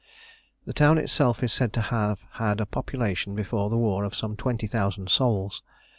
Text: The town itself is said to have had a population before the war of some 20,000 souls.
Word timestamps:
The 0.65 0.73
town 0.73 0.97
itself 0.97 1.43
is 1.43 1.53
said 1.53 1.73
to 1.73 1.81
have 1.93 2.21
had 2.31 2.59
a 2.59 2.65
population 2.65 3.35
before 3.35 3.69
the 3.69 3.77
war 3.77 4.03
of 4.03 4.15
some 4.15 4.35
20,000 4.35 5.11
souls. 5.11 5.61